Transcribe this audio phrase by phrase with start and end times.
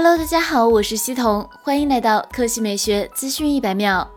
[0.00, 4.08] Hello，大家好，我是西彤，欢迎来到科技美学资讯一百秒。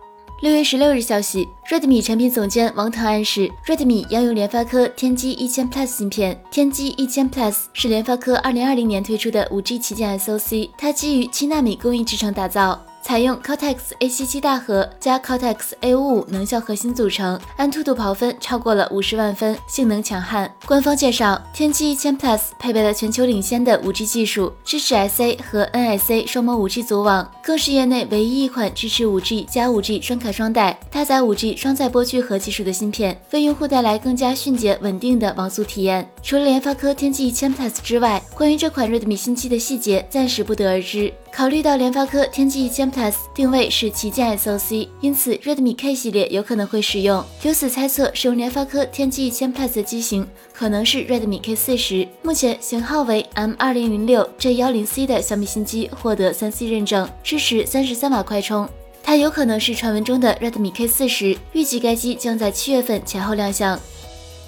[0.42, 6.39] 六月十六日消息，Redmi 产品总监王腾暗示，Redmi 要用联发科天玑一千 Plus 芯片。
[6.52, 12.79] 天玑一千 Plus 是联发科二零二零年推出的五 G 旗舰 SoC，它基于七纳米工艺制成打造。
[13.12, 20.50] 采用 Cortex A77 大核加 Cortex A55 能效核心组成，安兔兔跑分超过了五十万分，性能强悍。
[20.66, 31.57] 官方介绍，天玑一千 Plus 配备了全球领先的 5G 技术，支持 SA 和 NSA 双模 5G 组网，更是业内唯一一款支持 5G 加 5G 双卡双待、搭载 5G
[31.57, 36.08] 双载波聚合技术的芯片，为用户带来更加迅捷稳定的网速体验。
[36.22, 41.11] 除了联发科天玑一千 Plus 之外，关于这款 Redmi 新机的细节暂时不得而知。
[41.33, 47.23] 考虑到联发科天玑一千 Plus 定位是旗舰 SoC，因此 Redmi K 系列有可能会使用。
[47.42, 52.08] 由此猜测，使用联发科天玑一千 Plus 的机型可能是 Redmi K 四十。
[52.22, 58.68] 目前型号为 M 二零零六 J 幺零 C 的小米新机获得三 C 认证，支持三十三瓦快充。
[59.02, 63.80] 它有可能是传闻中的 Redmi K 四十，预计该机将在七月份前后亮相。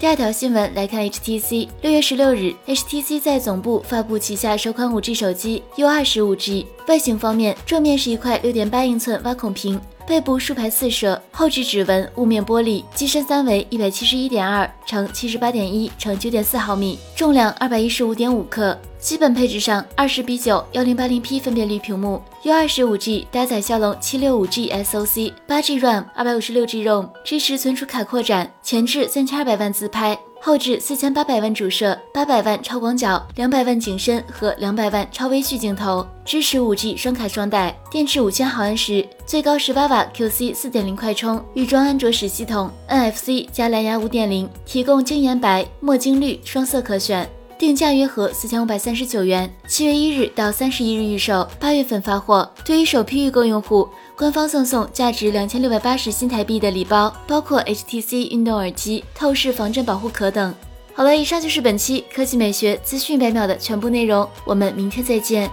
[0.02, 6.66] 第二条新闻来看，HTC 六月十六日，HTC 在总部发布旗下首款 5G 手机 U25G。
[6.90, 18.78] 外形方面，正面是一块六点八英寸挖孔屏，背部竖排四摄，后置指纹雾面玻璃，机身三围一百七十一点二乘七十八点一乘九点四毫米，重量二百一十五点五克。
[19.00, 43.48] 基本配置上，二十比九幺零八零 P 分辨率屏幕，U 二十五 G 搭载骁龙七六五 G SoC，八 G RAM，二百五十六 G ROM，支持存储卡扩展，前置三千二百万自拍，后置四千八百万主摄，八百万超广角，两百万景深和两百万超微距镜头，支持五 G 双卡双待，电池五千毫安时，最高十八瓦 QC 四点零快充，预装安卓十系统，NFC
[43.54, 47.26] 加蓝牙五点零，提供晶岩白、墨晶绿双色可选。
[47.66, 52.52] 定价约合四千五百三十九元，七月一日到三十一日预售，八月份发货。
[52.66, 60.54] 对于首批预购用户，官方赠送价值两千六百八十新台币的礼包，包括 HTC 运动耳机、透视防震保护壳等。
[60.94, 65.50] 好了，以上就是本期科技美学资讯百秒的全部内容，我们明天再见。